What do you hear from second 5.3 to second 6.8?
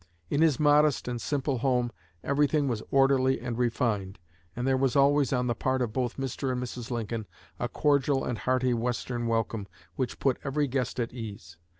on the part of both Mr. and